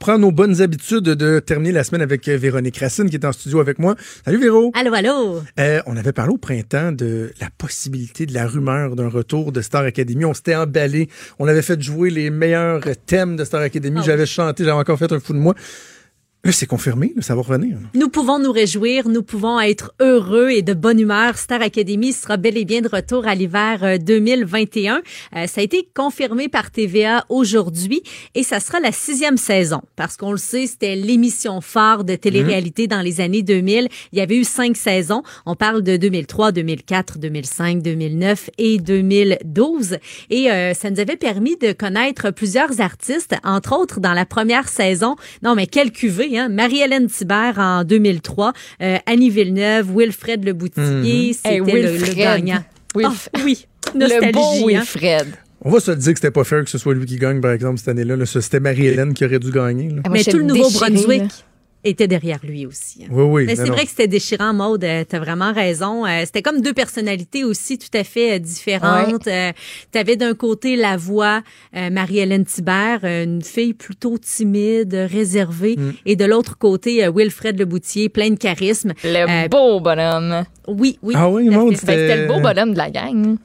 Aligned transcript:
Prends 0.00 0.18
nos 0.18 0.32
bonnes 0.32 0.60
habitudes 0.60 1.04
de 1.04 1.38
terminer 1.38 1.70
la 1.72 1.84
semaine 1.84 2.02
avec 2.02 2.28
euh, 2.28 2.36
Véronique 2.36 2.78
Racine 2.78 3.08
qui 3.08 3.14
est 3.16 3.24
en 3.24 3.32
studio 3.32 3.60
avec 3.60 3.78
moi. 3.78 3.94
Salut 4.24 4.38
Véro. 4.38 4.72
Allô, 4.74 4.92
allô. 4.92 5.40
Euh, 5.60 5.80
on 5.86 5.96
avait 5.96 6.12
parlé 6.12 6.32
au 6.34 6.36
printemps 6.36 6.90
de 6.90 7.32
la 7.40 7.48
possibilité 7.56 8.26
de 8.26 8.34
la 8.34 8.46
rumeur 8.46 8.96
d'un 8.96 9.08
retour 9.08 9.52
de 9.52 9.60
Star 9.60 9.84
Academy. 9.84 10.24
On 10.24 10.34
s'était 10.34 10.56
emballé. 10.56 11.08
On 11.38 11.46
avait 11.46 11.62
fait 11.62 11.80
jouer 11.80 12.10
les 12.10 12.30
meilleurs 12.30 12.82
thèmes 13.06 13.36
de 13.36 13.44
Star 13.44 13.62
Academy. 13.62 14.00
Ah 14.00 14.04
J'avais 14.04 14.26
chanté, 14.26 14.64
j'avais 14.64 14.76
encore 14.76 14.98
fait 14.98 15.12
un 15.12 15.20
fou 15.20 15.32
de 15.32 15.38
moi. 15.38 15.54
Là, 16.44 16.52
c'est 16.52 16.66
confirmé, 16.66 17.14
ça 17.20 17.34
va 17.34 17.40
revenir. 17.40 17.78
Nous 17.94 18.10
pouvons 18.10 18.38
nous 18.38 18.52
réjouir, 18.52 19.08
nous 19.08 19.22
pouvons 19.22 19.58
être 19.60 19.94
heureux 19.98 20.50
et 20.50 20.60
de 20.60 20.74
bonne 20.74 21.00
humeur. 21.00 21.38
Star 21.38 21.62
Academy 21.62 22.12
sera 22.12 22.36
bel 22.36 22.58
et 22.58 22.66
bien 22.66 22.82
de 22.82 22.88
retour 22.88 23.26
à 23.26 23.34
l'hiver 23.34 23.82
euh, 23.82 23.96
2021. 23.96 24.96
Euh, 25.36 25.46
ça 25.46 25.62
a 25.62 25.64
été 25.64 25.88
confirmé 25.94 26.50
par 26.50 26.70
TVA 26.70 27.24
aujourd'hui 27.30 28.02
et 28.34 28.42
ça 28.42 28.60
sera 28.60 28.78
la 28.78 28.92
sixième 28.92 29.38
saison 29.38 29.80
parce 29.96 30.18
qu'on 30.18 30.32
le 30.32 30.36
sait, 30.36 30.66
c'était 30.66 30.96
l'émission 30.96 31.62
phare 31.62 32.04
de 32.04 32.14
télé-réalité 32.14 32.88
dans 32.88 33.00
les 33.00 33.22
années 33.22 33.42
2000. 33.42 33.88
Il 34.12 34.18
y 34.18 34.20
avait 34.20 34.36
eu 34.36 34.44
cinq 34.44 34.76
saisons. 34.76 35.22
On 35.46 35.54
parle 35.54 35.80
de 35.80 35.96
2003, 35.96 36.52
2004, 36.52 37.18
2005, 37.20 37.80
2009 37.80 38.50
et 38.58 38.76
2012. 38.76 39.96
Et 40.28 40.50
euh, 40.50 40.74
ça 40.74 40.90
nous 40.90 41.00
avait 41.00 41.16
permis 41.16 41.56
de 41.56 41.72
connaître 41.72 42.32
plusieurs 42.32 42.82
artistes, 42.82 43.34
entre 43.44 43.74
autres 43.74 44.00
dans 44.00 44.12
la 44.12 44.26
première 44.26 44.68
saison. 44.68 45.16
Non, 45.42 45.54
mais 45.54 45.66
quelle 45.66 45.90
cuvée, 45.90 46.33
hein? 46.38 46.48
Marie-Hélène 46.48 47.06
Thibert 47.08 47.58
en 47.58 47.84
2003, 47.84 48.52
euh, 48.82 48.96
Annie 49.06 49.30
Villeneuve, 49.30 49.88
Wilfred 49.96 50.44
Leboutier, 50.44 51.32
c'était 51.32 51.54
Hey, 51.54 51.58
le- 51.60 51.64
le, 51.82 51.88
Wilfred. 51.90 52.16
gagnant. 52.16 52.64
Wilf- 52.96 53.28
Ah, 53.34 53.40
oui, 53.44 53.66
Le 53.94 54.32
bon 54.32 54.40
hein. 54.40 54.66
Wilfred. 54.66 55.26
On 55.66 55.70
va 55.70 55.80
se 55.80 55.90
le 55.90 55.96
dire 55.96 56.12
que 56.12 56.18
c'était 56.18 56.30
pas 56.30 56.44
fair 56.44 56.62
que 56.62 56.68
ce 56.70 56.76
soit 56.78 56.94
lui 56.94 57.06
qui 57.06 57.16
gagne, 57.16 57.40
par 57.40 57.52
exemple, 57.52 57.78
cette 57.78 57.88
année-là. 57.88 58.16
C'était 58.26 58.60
Marie-Hélène 58.60 59.14
qui 59.14 59.24
aurait 59.24 59.38
dû 59.38 59.50
gagner. 59.50 59.88
là. 59.88 60.02
Ah, 60.04 60.08
moi, 60.10 60.18
Mais 60.18 60.24
tout 60.30 60.36
le 60.38 60.44
Nouveau-Brunswick. 60.44 61.22
Était 61.84 62.08
derrière 62.08 62.38
lui 62.42 62.66
aussi. 62.66 63.04
hein. 63.04 63.08
Oui, 63.10 63.22
oui. 63.24 63.44
Mais 63.46 63.56
c'est 63.56 63.66
vrai 63.68 63.82
que 63.84 63.90
c'était 63.90 64.08
déchirant, 64.08 64.52
Maude. 64.54 64.82
Euh, 64.84 65.04
T'as 65.08 65.18
vraiment 65.18 65.52
raison. 65.52 66.04
Euh, 66.06 66.22
c'était 66.24 66.42
comme 66.42 66.60
deux 66.60 66.72
personnalités 66.72 67.44
aussi 67.44 67.78
tout 67.78 67.96
à 67.96 68.04
fait 68.04 68.34
euh, 68.36 68.38
différentes. 68.38 69.26
Euh, 69.28 69.52
T'avais 69.92 70.16
d'un 70.16 70.34
côté 70.34 70.76
la 70.76 70.96
voix 70.96 71.42
euh, 71.76 71.90
Marie-Hélène 71.90 72.44
Thibert, 72.44 73.00
euh, 73.04 73.24
une 73.24 73.42
fille 73.42 73.74
plutôt 73.74 74.18
timide, 74.18 74.94
réservée, 75.10 75.76
Mm. 75.76 75.92
et 76.06 76.16
de 76.16 76.24
l'autre 76.24 76.56
côté 76.58 77.04
euh, 77.04 77.12
Wilfred 77.14 77.58
Leboutier, 77.58 78.08
plein 78.08 78.30
de 78.30 78.36
charisme. 78.38 78.92
Le 79.04 79.44
Euh, 79.44 79.48
beau 79.48 79.80
bonhomme. 79.80 80.44
Oui, 80.68 80.98
oui. 81.02 81.14
Ah 81.16 81.28
oui, 81.28 81.48
Maude. 81.50 81.72
Ben, 81.74 81.76
c'était 81.78 82.16
le 82.22 82.26
beau 82.28 82.40
bonhomme 82.40 82.72
de 82.72 82.78
la 82.78 82.90
gang. 82.90 83.36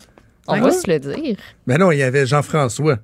On 0.48 0.54
Ouais. 0.54 0.62
va 0.62 0.72
se 0.72 0.90
le 0.90 1.00
dire. 1.00 1.38
Ben 1.68 1.78
non, 1.78 1.92
il 1.92 2.00
y 2.00 2.04
avait 2.04 2.26
Jean-François. 2.26 2.98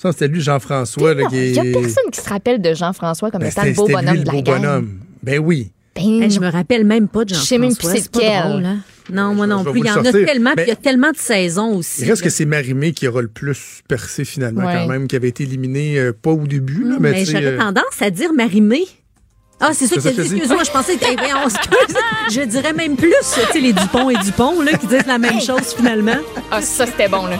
Ça, 0.00 0.12
c'était 0.12 0.28
lui, 0.28 0.40
Jean-François. 0.40 1.12
Il 1.32 1.52
y 1.54 1.58
a 1.58 1.62
personne 1.62 2.10
qui 2.10 2.20
se 2.20 2.28
rappelle 2.28 2.62
de 2.62 2.72
Jean-François 2.74 3.30
comme 3.30 3.42
Ben, 3.42 3.50
étant 3.50 3.64
le 3.64 3.72
beau 3.72 3.86
bonhomme 3.86 4.14
lui, 4.14 4.20
de 4.20 4.24
le 4.24 4.24
la 4.24 4.32
beau 4.32 4.42
gang. 4.42 4.60
bonhomme. 4.62 4.98
Ben 5.22 5.38
oui. 5.38 5.70
Ben, 5.94 6.22
Hey, 6.22 6.30
je 6.30 6.40
me 6.40 6.48
rappelle 6.50 6.84
même 6.86 7.06
pas 7.08 7.24
de 7.26 7.34
Je 7.34 7.40
sais 7.40 7.58
même 7.58 7.70
Jean-François. 7.70 7.92
plus 7.92 8.02
c'est 8.02 8.12
drôle, 8.48 8.64
hein? 8.64 8.78
Non, 9.12 9.34
moi 9.34 9.44
Je- 9.46 9.50
non 9.50 9.64
plus. 9.64 9.80
Il 9.80 9.84
y 9.84 9.88
le 9.88 9.90
en 9.94 10.04
a 10.04 10.12
tellement, 10.12 10.50
puis 10.52 10.56
Mais- 10.58 10.64
il 10.64 10.68
y 10.68 10.72
a 10.72 10.76
tellement 10.76 11.10
de 11.10 11.16
saisons 11.18 11.74
aussi. 11.76 12.02
Il 12.02 12.08
reste 12.08 12.22
là. 12.22 12.24
que 12.28 12.30
c'est 12.30 12.44
Marimé 12.46 12.92
qui 12.92 13.08
aura 13.08 13.20
le 13.22 13.28
plus 13.28 13.80
percé 13.88 14.24
finalement 14.24 14.64
Ouais. 14.64 14.72
quand 14.72 14.86
même, 14.86 15.06
qui 15.08 15.16
avait 15.16 15.28
été 15.28 15.42
éliminé 15.42 15.98
euh, 15.98 16.12
pas 16.12 16.30
au 16.30 16.46
début. 16.46 16.84
Là, 16.84 16.96
mais 17.00 17.10
Mais 17.12 17.20
tu 17.20 17.26
sais, 17.26 17.32
j'aurais 17.32 17.54
euh, 17.54 17.58
tendance 17.58 18.00
à 18.00 18.08
dire 18.10 18.32
Marimé. 18.32 18.84
Ah, 19.58 19.72
c'est 19.74 19.86
ça 19.88 19.96
que 19.96 20.00
dit. 20.00 20.20
Excuse-moi, 20.20 20.62
je 20.64 20.70
pensais 20.70 20.96
que. 20.96 21.04
voyons, 21.18 21.44
excuse. 21.44 21.96
Je 22.32 22.40
dirais 22.42 22.72
même 22.72 22.96
plus, 22.96 23.12
tu 23.34 23.52
sais, 23.52 23.60
les 23.60 23.74
Dupont 23.74 24.08
et 24.08 24.16
Dupont, 24.24 24.62
là, 24.62 24.72
qui 24.78 24.86
disent 24.86 25.06
la 25.06 25.18
même 25.18 25.40
chose 25.42 25.74
finalement. 25.76 26.16
ah, 26.50 26.62
ça, 26.62 26.86
c'était 26.86 27.08
bon, 27.08 27.26
là. 27.26 27.36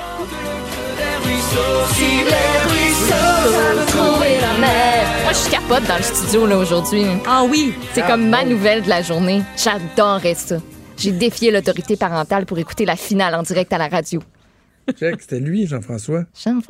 Dans 5.70 5.96
le 5.96 6.02
studio, 6.02 6.46
là, 6.46 6.58
aujourd'hui. 6.58 7.04
Ah 7.26 7.44
oui. 7.48 7.72
C'est 7.94 8.04
comme 8.06 8.28
ma 8.28 8.44
nouvelle 8.44 8.82
de 8.82 8.88
la 8.88 9.02
journée. 9.02 9.42
J'adorais 9.56 10.34
ça. 10.34 10.56
J'ai 10.96 11.12
défié 11.12 11.50
l'autorité 11.50 11.96
parentale 11.96 12.44
pour 12.44 12.58
écouter 12.58 12.84
la 12.84 12.96
finale 12.96 13.34
en 13.34 13.42
direct 13.42 13.72
à 13.72 13.78
la 13.78 13.88
radio. 13.88 14.20
check, 14.98 15.20
c'était 15.20 15.40
lui, 15.40 15.66
Jean-François. 15.66 16.24
Jean- 16.34 16.60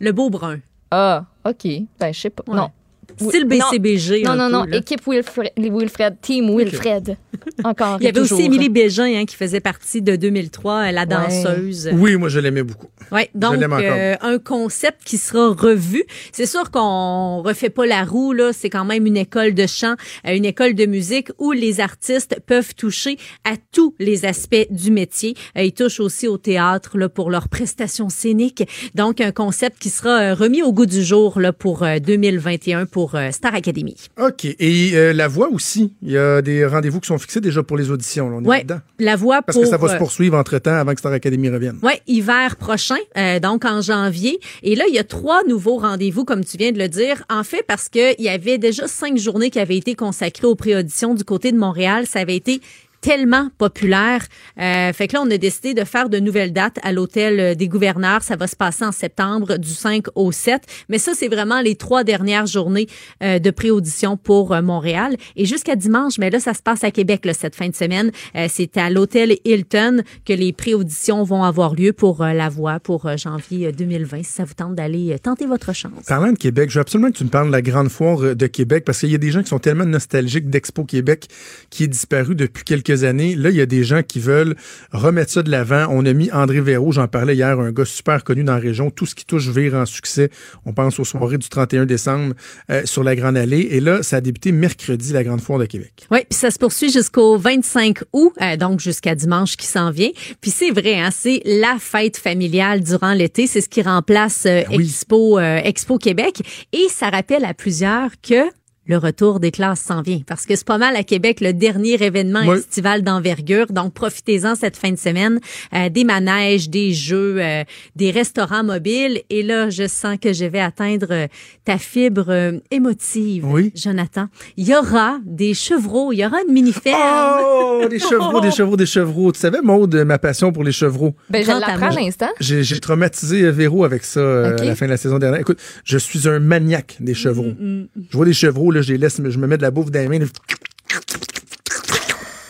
Le 0.00 0.12
beau 0.12 0.30
brun. 0.30 0.60
Ah, 0.90 1.24
OK. 1.44 1.66
Ben, 1.98 2.12
je 2.12 2.20
sais 2.20 2.30
pas. 2.30 2.44
Ouais. 2.46 2.56
Non. 2.56 2.70
Style 3.16 3.46
non. 3.48 3.56
BCBG. 3.70 4.22
Non, 4.24 4.30
un 4.32 4.36
non, 4.36 4.46
peu, 4.46 4.52
non. 4.52 4.64
là. 4.64 4.76
Équipe 4.76 5.00
Wilfred, 5.06 5.50
Wilfred. 5.56 6.16
Team 6.20 6.54
Wilfred. 6.56 7.16
Encore. 7.64 7.96
Il 8.00 8.04
y 8.04 8.08
avait 8.08 8.20
aussi. 8.20 8.42
Émilie 8.42 8.68
Bégin 8.68 9.04
hein, 9.14 9.24
qui 9.24 9.36
faisait 9.36 9.60
partie 9.60 10.02
de 10.02 10.16
2003, 10.16 10.88
euh, 10.88 10.92
la 10.92 11.06
danseuse. 11.06 11.90
Oui, 11.92 12.16
moi 12.16 12.28
je 12.28 12.38
l'aimais 12.40 12.62
beaucoup. 12.62 12.86
Ouais, 13.10 13.30
donc 13.34 13.56
l'aime 13.56 13.72
encore. 13.72 13.84
euh, 13.86 14.14
un 14.20 14.38
concept 14.38 15.02
qui 15.04 15.16
sera 15.18 15.48
revu. 15.54 16.04
C'est 16.32 16.46
sûr 16.46 16.70
qu'on 16.70 17.42
refait 17.42 17.70
pas 17.70 17.86
la 17.86 18.04
roue 18.04 18.32
là, 18.32 18.52
c'est 18.52 18.68
quand 18.70 18.84
même 18.84 19.06
une 19.06 19.16
école 19.16 19.54
de 19.54 19.66
chant, 19.66 19.94
euh, 20.26 20.34
une 20.34 20.44
école 20.44 20.74
de 20.74 20.84
musique 20.86 21.28
où 21.38 21.52
les 21.52 21.80
artistes 21.80 22.36
peuvent 22.46 22.74
toucher 22.74 23.16
à 23.44 23.54
tous 23.72 23.94
les 23.98 24.24
aspects 24.26 24.66
du 24.70 24.90
métier. 24.90 25.34
Euh, 25.56 25.62
ils 25.62 25.72
touchent 25.72 26.00
aussi 26.00 26.28
au 26.28 26.36
théâtre 26.38 26.98
là 26.98 27.08
pour 27.08 27.30
leurs 27.30 27.48
prestations 27.48 28.08
scéniques. 28.10 28.68
Donc 28.94 29.20
un 29.20 29.32
concept 29.32 29.78
qui 29.78 29.88
sera 29.90 30.34
remis 30.34 30.62
au 30.62 30.72
goût 30.72 30.86
du 30.86 31.02
jour 31.02 31.40
là 31.40 31.52
pour 31.52 31.82
euh, 31.82 31.98
2021 31.98 32.86
pour 32.86 32.97
euh, 33.14 33.30
Star 33.32 33.54
Academy. 33.54 33.96
OK. 34.20 34.44
Et 34.44 34.90
euh, 34.94 35.12
la 35.12 35.28
voix 35.28 35.48
aussi. 35.50 35.92
Il 36.02 36.10
y 36.10 36.18
a 36.18 36.42
des 36.42 36.66
rendez-vous 36.66 37.00
qui 37.00 37.06
sont 37.08 37.18
fixés 37.18 37.40
déjà 37.40 37.62
pour 37.62 37.76
les 37.76 37.90
auditions. 37.90 38.28
là. 38.28 38.36
On 38.36 38.44
est 38.44 38.46
Ouais, 38.48 38.56
là-dedans. 38.58 38.80
la 38.98 39.16
voix 39.16 39.42
Parce 39.42 39.56
pour 39.56 39.64
que 39.64 39.70
ça 39.70 39.76
va 39.76 39.88
se 39.88 39.94
euh, 39.94 39.98
poursuivre 39.98 40.36
entre-temps 40.36 40.74
avant 40.74 40.92
que 40.94 40.98
Star 41.00 41.12
Academy 41.12 41.48
revienne. 41.48 41.78
Oui, 41.82 41.92
hiver 42.06 42.56
prochain, 42.56 42.96
donc 43.42 43.64
en 43.64 43.80
janvier. 43.80 44.38
Et 44.62 44.74
là, 44.74 44.84
il 44.88 44.94
y 44.94 44.98
a 44.98 45.04
trois 45.04 45.44
nouveaux 45.44 45.78
rendez-vous, 45.78 46.24
comme 46.24 46.44
tu 46.44 46.56
viens 46.56 46.72
de 46.72 46.78
le 46.78 46.88
dire. 46.88 47.22
En 47.30 47.44
fait, 47.44 47.64
parce 47.66 47.88
qu'il 47.88 48.16
y 48.18 48.28
avait 48.28 48.58
déjà 48.58 48.86
cinq 48.88 49.16
journées 49.18 49.50
qui 49.50 49.58
avaient 49.60 49.76
été 49.76 49.94
consacrées 49.94 50.46
aux 50.46 50.54
préauditions 50.56 51.14
du 51.14 51.24
côté 51.24 51.52
de 51.52 51.58
Montréal. 51.58 52.06
Ça 52.06 52.20
avait 52.20 52.36
été 52.36 52.60
tellement 53.00 53.50
populaire. 53.58 54.26
Euh, 54.60 54.92
fait 54.92 55.08
que 55.08 55.14
là, 55.14 55.22
on 55.24 55.30
a 55.30 55.38
décidé 55.38 55.74
de 55.74 55.84
faire 55.84 56.08
de 56.08 56.18
nouvelles 56.18 56.52
dates 56.52 56.78
à 56.82 56.92
l'hôtel 56.92 57.40
euh, 57.40 57.54
des 57.54 57.68
gouverneurs. 57.68 58.22
Ça 58.22 58.36
va 58.36 58.46
se 58.46 58.56
passer 58.56 58.84
en 58.84 58.92
septembre 58.92 59.56
du 59.56 59.70
5 59.70 60.06
au 60.14 60.32
7. 60.32 60.62
Mais 60.88 60.98
ça, 60.98 61.12
c'est 61.14 61.28
vraiment 61.28 61.60
les 61.60 61.76
trois 61.76 62.04
dernières 62.04 62.46
journées 62.46 62.86
euh, 63.22 63.38
de 63.38 63.50
pré-audition 63.50 64.16
pour 64.16 64.54
Montréal. 64.62 65.16
Et 65.36 65.44
jusqu'à 65.44 65.76
dimanche, 65.76 66.18
mais 66.18 66.30
là, 66.30 66.40
ça 66.40 66.54
se 66.54 66.62
passe 66.62 66.84
à 66.84 66.90
Québec 66.90 67.26
cette 67.32 67.54
fin 67.54 67.68
de 67.68 67.74
semaine. 67.74 68.10
C'est 68.48 68.76
à 68.76 68.90
l'hôtel 68.90 69.36
Hilton 69.44 70.02
que 70.24 70.32
les 70.32 70.52
pré-auditions 70.52 71.22
vont 71.24 71.42
avoir 71.42 71.74
lieu 71.74 71.92
pour 71.92 72.24
la 72.24 72.48
voix 72.48 72.80
pour 72.80 73.08
janvier 73.16 73.66
euh, 73.66 73.72
2020. 73.72 74.22
Si 74.22 74.32
ça 74.32 74.44
vous 74.44 74.54
tente 74.54 74.74
d'aller 74.74 75.18
tenter 75.22 75.46
votre 75.46 75.74
chance. 75.74 76.04
Parlant 76.06 76.32
de 76.32 76.38
Québec, 76.38 76.70
je 76.70 76.76
veux 76.76 76.80
absolument 76.80 77.10
que 77.10 77.16
tu 77.16 77.24
me 77.24 77.28
parles 77.28 77.48
de 77.48 77.52
la 77.52 77.62
grande 77.62 77.88
foire 77.88 78.34
de 78.34 78.46
Québec 78.46 78.84
parce 78.84 79.00
qu'il 79.00 79.10
y 79.10 79.14
a 79.14 79.18
des 79.18 79.30
gens 79.30 79.42
qui 79.42 79.48
sont 79.48 79.58
tellement 79.58 79.84
nostalgiques 79.84 80.48
d'Expo 80.50 80.84
Québec 80.84 81.28
qui 81.70 81.84
est 81.84 81.88
disparu 81.88 82.34
depuis 82.34 82.64
quelques 82.64 82.87
années. 83.04 83.34
Là, 83.34 83.50
il 83.50 83.56
y 83.56 83.60
a 83.60 83.66
des 83.66 83.84
gens 83.84 84.02
qui 84.02 84.20
veulent 84.20 84.56
remettre 84.92 85.32
ça 85.32 85.42
de 85.42 85.50
l'avant. 85.50 85.86
On 85.90 86.04
a 86.06 86.12
mis 86.12 86.30
André 86.32 86.60
Véraud, 86.60 86.92
j'en 86.92 87.08
parlais 87.08 87.34
hier, 87.34 87.58
un 87.58 87.72
gars 87.72 87.84
super 87.84 88.24
connu 88.24 88.44
dans 88.44 88.54
la 88.54 88.58
région. 88.58 88.90
Tout 88.90 89.06
ce 89.06 89.14
qui 89.14 89.24
touche 89.24 89.48
vire 89.48 89.74
en 89.74 89.86
succès. 89.86 90.30
On 90.64 90.72
pense 90.72 90.98
aux 90.98 91.04
soirées 91.04 91.38
du 91.38 91.48
31 91.48 91.86
décembre 91.86 92.34
euh, 92.70 92.82
sur 92.84 93.04
la 93.04 93.16
Grande 93.16 93.36
Allée. 93.36 93.68
Et 93.70 93.80
là, 93.80 94.02
ça 94.02 94.16
a 94.16 94.20
débuté 94.20 94.52
mercredi, 94.52 95.12
la 95.12 95.24
grande 95.24 95.40
foire 95.40 95.58
de 95.58 95.66
Québec. 95.66 96.06
Oui, 96.10 96.20
puis 96.28 96.38
ça 96.38 96.50
se 96.50 96.58
poursuit 96.58 96.90
jusqu'au 96.90 97.36
25 97.36 97.98
août, 98.12 98.32
euh, 98.40 98.56
donc 98.56 98.80
jusqu'à 98.80 99.14
dimanche 99.14 99.56
qui 99.56 99.66
s'en 99.66 99.90
vient. 99.90 100.10
Puis 100.40 100.50
c'est 100.50 100.70
vrai, 100.70 101.00
hein, 101.00 101.10
c'est 101.12 101.42
la 101.44 101.76
fête 101.78 102.16
familiale 102.16 102.82
durant 102.82 103.12
l'été. 103.12 103.46
C'est 103.46 103.60
ce 103.60 103.68
qui 103.68 103.82
remplace 103.82 104.44
euh, 104.46 104.62
oui. 104.70 104.84
Expo, 104.84 105.38
Expo 105.38 105.98
Québec. 105.98 106.42
Et 106.72 106.86
ça 106.90 107.10
rappelle 107.10 107.44
à 107.44 107.54
plusieurs 107.54 108.10
que 108.22 108.48
le 108.88 108.96
retour 108.96 109.38
des 109.38 109.50
classes 109.50 109.80
s'en 109.80 110.02
vient. 110.02 110.20
Parce 110.26 110.46
que 110.46 110.56
c'est 110.56 110.66
pas 110.66 110.78
mal 110.78 110.96
à 110.96 111.04
Québec 111.04 111.40
le 111.40 111.52
dernier 111.52 112.02
événement 112.02 112.40
Oui. 112.46 112.58
estival 112.58 113.02
d'envergure. 113.02 113.66
Donc, 113.70 113.92
profitez-en 113.94 114.54
cette 114.54 114.76
fin 114.76 114.90
de 114.90 114.96
semaine. 114.98 115.38
Euh, 115.74 115.88
des 115.90 116.04
manèges, 116.04 116.68
des 116.70 116.92
jeux, 116.92 117.36
euh, 117.38 117.64
des 117.96 118.10
restaurants 118.10 118.64
mobiles. 118.64 119.20
Et 119.30 119.42
là, 119.42 119.70
je 119.70 119.86
sens 119.86 120.16
que 120.20 120.32
je 120.32 120.44
vais 120.46 120.60
atteindre 120.60 121.06
euh, 121.10 121.26
ta 121.64 121.78
fibre 121.78 122.26
euh, 122.28 122.52
émotive, 122.70 123.44
Oui. 123.46 123.72
Jonathan. 123.74 124.26
Il 124.56 124.66
y 124.66 124.74
aura 124.74 125.18
des 125.24 125.54
chevreaux, 125.54 126.12
il 126.12 126.18
y 126.20 126.26
aura 126.26 126.38
une 126.46 126.52
mini-ferme. 126.54 126.98
Oh, 127.42 127.82
des 127.88 127.98
chevreaux, 127.98 128.40
des 128.40 128.50
chevreaux, 128.50 128.76
des 128.76 128.86
chevreaux. 128.86 129.32
Tu 129.32 129.38
savais, 129.40 129.60
Maude, 129.62 129.94
ma 130.06 130.18
passion 130.18 130.50
pour 130.52 130.64
les 130.64 130.72
chevreaux? 130.72 131.14
Ben, 131.30 131.44
je 131.44 131.48
l'apprends 131.50 131.88
à 131.88 132.00
l'instant. 132.00 132.28
J'ai 132.40 132.80
traumatisé 132.80 133.50
Véro 133.50 133.84
avec 133.84 134.04
ça 134.04 134.20
euh, 134.20 134.56
à 134.58 134.64
la 134.64 134.74
fin 134.74 134.86
de 134.86 134.90
la 134.90 134.96
saison 134.96 135.18
dernière. 135.18 135.40
Écoute, 135.40 135.58
je 135.84 135.98
suis 135.98 136.28
un 136.28 136.38
maniaque 136.38 136.96
des 137.00 137.14
chevreaux. 137.14 137.52
Je 137.58 138.16
vois 138.16 138.24
des 138.26 138.32
chevreaux, 138.32 138.70
là, 138.70 138.77
je 138.82 138.92
les 138.92 138.98
laisse, 138.98 139.20
je 139.24 139.38
me 139.38 139.46
mets 139.46 139.56
de 139.56 139.62
la 139.62 139.70
bouffe 139.70 139.90
dans 139.90 140.00
les 140.00 140.18
mains. 140.18 140.26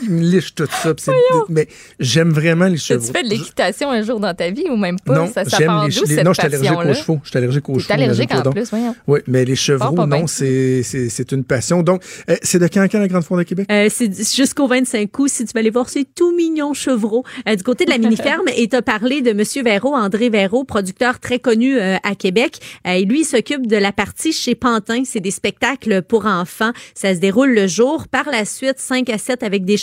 Ils 0.03 0.11
me 0.11 0.21
lichent 0.23 0.55
tout 0.55 0.67
ça. 0.71 0.93
c'est- 0.97 1.13
Mais 1.49 1.69
j'aime 1.99 2.31
vraiment 2.31 2.67
les 2.67 2.77
chevreaux. 2.77 3.05
As-tu 3.05 3.13
fait 3.13 3.25
de 3.25 3.29
l'équitation 3.31 3.91
un 3.91 4.03
jour 4.03 4.21
dans 4.21 4.35
ta 4.35 4.51
vie 4.51 4.65
ou 4.71 4.77
même 4.77 4.99
pas? 5.01 5.15
Non, 5.15 5.27
ça, 5.33 5.45
ça 5.45 5.59
j'aime 5.59 5.73
les 5.83 5.89
les- 5.89 5.93
cette 6.17 6.25
Non, 6.25 6.33
je 6.33 6.41
suis 6.41 6.47
allergique 6.47 6.79
aux 6.79 6.95
chevaux. 6.95 7.21
Je 7.25 7.29
suis 7.29 7.39
allergique 7.39 7.69
aux 7.69 7.79
chevaux. 7.79 7.93
allergique 7.95 8.35
en 8.35 8.51
plus, 8.53 8.71
voyons. 8.71 8.95
Oui, 9.07 9.21
mais 9.27 9.45
les 9.45 9.57
pas 9.79 10.07
bien. 10.07 10.07
non, 10.07 10.27
c'est 10.27 10.83
c'est- 10.83 11.09
c'est 11.09 11.33
une 11.33 11.45
passion. 11.45 11.83
Donc, 11.83 12.03
euh, 12.31 12.37
c'est 12.43 12.59
de 12.59 12.67
quand 12.69 12.81
à 12.81 12.89
quand 12.89 12.99
la 12.99 13.09
Grande 13.09 13.25
Foire 13.25 13.39
de 13.39 13.45
Québec? 13.45 13.67
Euh, 13.71 13.89
c'est 13.91 14.11
jusqu'au 14.35 14.67
25 14.67 15.17
août, 15.19 15.29
si 15.29 15.45
tu 15.45 15.53
vas 15.53 15.61
aller 15.61 15.71
voir 15.71 15.89
ces 15.89 16.05
tout 16.05 16.35
mignons 16.35 16.75
chevreaux 16.75 17.25
euh, 17.49 17.55
du 17.57 17.63
côté 17.63 17.85
de 17.85 17.91
la 17.91 17.99
mini-ferme. 17.99 18.47
et 18.57 18.69
tu 18.69 18.77
as 18.77 18.83
parlé 18.83 19.21
de 19.21 19.33
Monsieur 19.33 19.63
Véro, 19.63 19.95
André 19.95 20.29
Véro, 20.31 20.65
producteur 20.65 21.21
très 21.21 21.39
connu 21.39 21.79
euh, 21.79 21.97
à 22.03 22.15
Québec. 22.15 22.59
Euh, 22.87 22.93
et 22.93 23.05
lui, 23.05 23.21
il 23.21 23.25
s'occupe 23.25 23.67
de 23.67 23.77
la 23.77 23.93
partie 23.93 24.33
chez 24.33 24.55
Pantin. 24.55 25.03
C'est 25.05 25.21
des 25.21 25.31
spectacles 25.31 26.03
pour 26.03 26.27
enfants. 26.27 26.73
Ça 26.95 27.15
se 27.15 27.21
déroule 27.21 27.53
le 27.55 27.67
jour. 27.67 28.07
Par 28.09 28.29
la 28.31 28.45
suite, 28.45 28.79
5 28.79 29.09
à 29.11 29.19
7 29.19 29.43
avec 29.43 29.65
des 29.65 29.77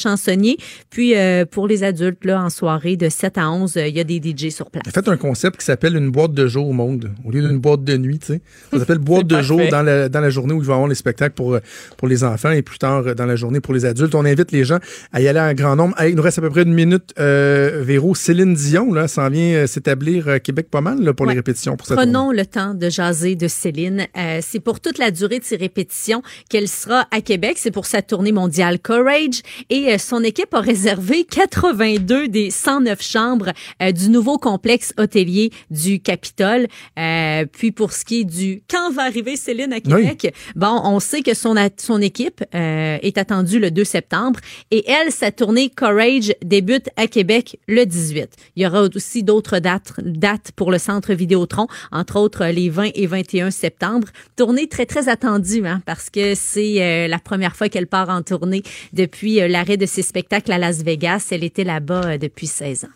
Puis, 0.89 1.15
euh, 1.15 1.45
pour 1.45 1.67
les 1.67 1.83
adultes, 1.83 2.23
là, 2.25 2.41
en 2.43 2.49
soirée, 2.49 2.95
de 2.97 3.09
7 3.09 3.37
à 3.37 3.51
11, 3.51 3.77
euh, 3.77 3.87
il 3.87 3.95
y 3.95 3.99
a 3.99 4.03
des 4.03 4.17
DJ 4.21 4.49
sur 4.49 4.69
place. 4.69 4.83
J'ai 4.85 4.91
fait 4.91 5.07
un 5.07 5.17
concept 5.17 5.57
qui 5.59 5.65
s'appelle 5.65 5.95
une 5.95 6.09
boîte 6.11 6.33
de 6.33 6.47
jour 6.47 6.67
au 6.67 6.73
monde, 6.73 7.11
au 7.25 7.31
lieu 7.31 7.41
d'une 7.47 7.59
boîte 7.59 7.83
de 7.83 7.97
nuit, 7.97 8.19
tu 8.19 8.27
sais. 8.27 8.41
Ça 8.71 8.79
s'appelle 8.79 8.97
boîte 8.99 9.27
de 9.27 9.41
jour 9.41 9.61
dans 9.71 9.81
la, 9.81 10.09
dans 10.09 10.19
la 10.21 10.29
journée 10.29 10.53
où 10.53 10.59
il 10.61 10.65
va 10.65 10.73
y 10.73 10.75
avoir 10.75 10.87
les 10.87 10.95
spectacles 10.95 11.33
pour, 11.35 11.55
euh, 11.55 11.59
pour 11.97 12.07
les 12.07 12.23
enfants 12.23 12.51
et 12.51 12.61
plus 12.61 12.77
tard 12.77 13.03
dans 13.15 13.25
la 13.25 13.35
journée 13.35 13.59
pour 13.59 13.73
les 13.73 13.85
adultes. 13.85 14.15
On 14.15 14.25
invite 14.25 14.51
les 14.51 14.63
gens 14.63 14.79
à 15.11 15.21
y 15.21 15.27
aller 15.27 15.39
en 15.39 15.53
grand 15.53 15.75
nombre. 15.75 15.95
Il 16.07 16.15
nous 16.15 16.21
reste 16.23 16.37
à 16.39 16.41
peu 16.41 16.49
près 16.49 16.63
une 16.63 16.73
minute. 16.73 17.13
Euh, 17.19 17.81
Véro, 17.83 18.15
Céline 18.15 18.53
Dion, 18.53 18.93
là, 18.93 19.07
s'en 19.07 19.29
vient 19.29 19.65
s'établir 19.67 20.27
à 20.29 20.39
Québec 20.39 20.67
pas 20.69 20.81
mal 20.81 21.01
là, 21.01 21.13
pour 21.13 21.25
Ouais. 21.25 21.33
les 21.33 21.39
répétitions 21.39 21.75
pour 21.77 21.87
cette 21.87 21.97
Prenons 21.97 22.31
le 22.31 22.45
temps 22.45 22.73
de 22.73 22.89
jaser 22.89 23.35
de 23.35 23.47
Céline. 23.47 24.05
Euh, 24.17 24.39
c'est 24.41 24.59
pour 24.59 24.79
toute 24.79 24.97
la 24.97 25.11
durée 25.11 25.39
de 25.39 25.43
ses 25.43 25.55
répétitions 25.55 26.21
qu'elle 26.49 26.67
sera 26.67 27.07
à 27.11 27.21
Québec. 27.21 27.57
C'est 27.57 27.71
pour 27.71 27.85
sa 27.85 28.01
tournée 28.01 28.31
mondiale 28.31 28.79
Courage. 28.79 29.41
Et 29.69 29.94
son 29.97 30.23
équipe 30.23 30.53
a 30.53 30.59
réservé 30.59 31.23
82 31.25 32.27
des 32.27 32.51
109 32.51 33.01
chambres 33.01 33.51
euh, 33.81 33.91
du 33.91 34.09
nouveau 34.09 34.37
complexe 34.37 34.93
hôtelier 34.97 35.51
du 35.69 35.99
Capitole. 35.99 36.67
Euh, 36.97 37.45
puis 37.51 37.71
pour 37.71 37.91
ce 37.93 38.05
qui 38.05 38.21
est 38.21 38.23
du 38.23 38.63
quand 38.69 38.91
va 38.91 39.03
arriver 39.03 39.35
Céline 39.35 39.73
à 39.73 39.79
Québec, 39.79 40.33
bon, 40.55 40.81
on 40.83 40.99
sait 40.99 41.21
que 41.21 41.33
son, 41.33 41.55
son 41.77 42.01
équipe 42.01 42.43
euh, 42.53 42.97
est 43.01 43.17
attendue 43.17 43.59
le 43.59 43.71
2 43.71 43.83
septembre. 43.83 44.39
Et 44.71 44.89
elle, 44.89 45.11
sa 45.11 45.31
tournée 45.31 45.69
Courage 45.69 46.33
débute 46.43 46.89
à 46.95 47.07
Québec 47.07 47.59
le 47.67 47.85
18. 47.85 48.29
Il 48.55 48.63
y 48.63 48.67
aura 48.67 48.83
aussi 48.83 49.23
d'autres 49.23 49.59
dates, 49.59 49.93
dates 50.03 50.51
pour 50.55 50.71
le 50.71 50.77
centre 50.77 51.13
Vidéotron, 51.13 51.67
entre 51.91 52.17
autres 52.17 52.45
les 52.45 52.69
20 52.69 52.89
et 52.95 53.07
21 53.07 53.51
septembre. 53.51 54.07
Tournée 54.35 54.67
très, 54.67 54.85
très 54.85 55.09
attendue, 55.09 55.65
hein, 55.65 55.81
parce 55.85 56.09
que 56.09 56.35
c'est 56.35 56.81
euh, 56.81 57.07
la 57.07 57.19
première 57.19 57.55
fois 57.55 57.69
qu'elle 57.69 57.87
part 57.87 58.09
en 58.09 58.21
tournée 58.21 58.63
depuis 58.93 59.41
euh, 59.41 59.47
l'arrêt 59.47 59.77
de 59.77 59.84
ses 59.85 60.01
spectacles 60.01 60.51
à 60.51 60.57
Las 60.57 60.83
Vegas. 60.83 61.27
Elle 61.31 61.43
était 61.43 61.63
là-bas 61.63 62.01
euh, 62.05 62.17
depuis 62.17 62.47
16 62.47 62.85
ans. 62.85 62.89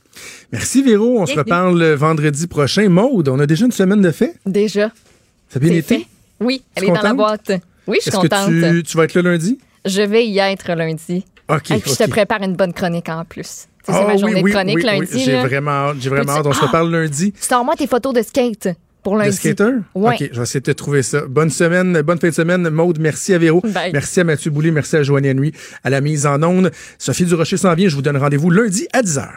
Merci 0.52 0.82
Véro, 0.84 1.20
on 1.22 1.26
se 1.26 1.36
reparle 1.36 1.84
vendredi 1.94 2.48
prochain. 2.48 2.90
Maude, 2.90 3.30
on 3.30 3.40
a 3.40 3.46
déjà 3.46 3.66
une 3.66 3.72
semaine 3.72 4.02
de 4.02 4.12
fait? 4.12 4.36
Déjà. 4.46 4.92
Ça 5.50 5.58
a 5.58 5.60
bien 5.60 5.72
été? 5.74 6.00
fait. 6.00 6.06
Oui, 6.40 6.62
elle 6.76 6.84
Tu 6.84 6.90
est 6.90 6.94
dans 6.94 7.02
la 7.02 7.14
boîte. 7.14 7.52
Oui, 7.88 7.98
je 7.98 8.02
suis 8.02 8.10
Est-ce 8.10 8.18
contente. 8.18 8.48
que 8.50 8.72
tu, 8.78 8.84
tu 8.84 8.98
vas 8.98 9.04
être 9.06 9.14
là 9.16 9.22
lundi? 9.22 9.58
Je 9.86 10.02
vais 10.02 10.26
y 10.26 10.40
être 10.40 10.74
lundi. 10.74 11.26
OK. 11.50 11.72
Et 11.72 11.80
puis, 11.80 11.92
je 11.92 11.96
te 12.04 12.10
prépare 12.10 12.42
une 12.44 12.56
bonne 12.56 12.74
chronique 12.74 13.10
en 13.10 13.26
plus. 13.26 13.68
Tu 13.86 13.92
sais, 13.92 13.98
C'est 13.98 14.04
Ah 14.04 14.08
ma 14.08 14.14
oui, 14.14 14.20
journée 14.20 14.42
oui, 14.44 14.52
de 14.52 14.56
chronique 14.56 14.76
oui, 14.78 14.84
oui. 14.86 15.00
lundi. 15.00 15.24
J'ai 15.24 15.38
vraiment 15.40 15.72
hâte. 15.72 15.98
J'ai 16.00 16.10
vraiment 16.10 16.34
hâte. 16.34 16.46
On 16.46 16.54
se 16.54 16.60
Ah! 16.62 16.68
reparle 16.68 16.92
lundi. 16.92 17.34
Sors-moi 17.40 17.76
tes 17.76 17.88
photos 17.88 18.14
de 18.14 18.22
skate 18.22 18.68
pour 19.04 19.16
lundi. 19.18 19.36
Skater? 19.36 19.72
Ouais. 19.96 20.16
OK, 20.16 20.30
je 20.32 20.38
vais 20.38 20.44
essayer 20.44 20.60
de 20.60 20.66
te 20.66 20.72
trouver 20.72 21.04
ça. 21.04 21.22
Bonne 21.28 21.50
semaine, 21.50 22.02
bonne 22.02 22.20
fin 22.20 22.30
de 22.30 22.34
semaine. 22.34 22.70
Maude, 22.70 23.00
merci 23.00 23.34
à 23.34 23.38
Véro. 23.38 23.62
Bye. 23.62 23.92
Merci 23.94 24.20
à 24.20 24.24
Mathieu 24.24 24.52
Boulay, 24.52 24.72
merci 24.72 24.96
à 24.98 25.04
Joanne 25.04 25.26
Henry 25.26 25.54
à 25.84 25.90
la 25.90 26.02
mise 26.02 26.26
en 26.26 26.42
onde. 26.44 26.72
Sophie 26.98 27.26
Durocher 27.26 27.58
s'en 27.58 27.74
vient. 27.74 27.90
Je 27.90 27.96
vous 27.96 28.02
donne 28.02 28.18
rendez-vous 28.18 28.50
lundi 28.50 28.88
à 28.94 29.02
10h. 29.02 29.28